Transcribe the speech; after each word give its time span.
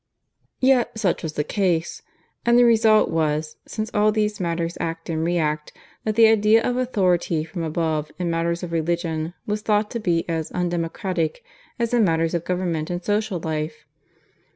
Yet 0.61 0.97
such 0.97 1.21
was 1.21 1.33
the 1.33 1.43
case. 1.43 2.01
And 2.43 2.57
the 2.57 2.65
result 2.65 3.11
was 3.11 3.57
since 3.67 3.91
all 3.93 4.11
these 4.11 4.39
matters 4.39 4.75
act 4.79 5.11
and 5.11 5.23
react 5.23 5.73
that 6.05 6.15
the 6.15 6.25
idea 6.25 6.67
of 6.67 6.75
authority 6.75 7.43
from 7.43 7.61
above 7.61 8.11
in 8.17 8.31
matters 8.31 8.63
of 8.63 8.71
religion 8.71 9.35
was 9.45 9.61
thought 9.61 9.91
to 9.91 9.99
be 9.99 10.27
as 10.27 10.49
'undemocratic' 10.53 11.43
as 11.77 11.93
in 11.93 12.03
matters 12.03 12.33
of 12.33 12.45
government 12.45 12.89
and 12.89 13.03
social 13.05 13.39
life. 13.41 13.85